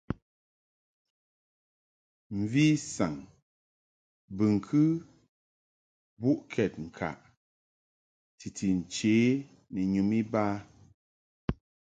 Mvi 2.37 2.65
saŋ 2.93 3.13
bɨŋkɨ 4.35 4.81
mbuʼkɛd 6.17 6.73
ŋkaʼ 6.87 7.19
titi 8.39 8.67
nche 8.79 9.15
ni 9.73 9.81
nyum 9.93 10.09
iba. 10.21 10.43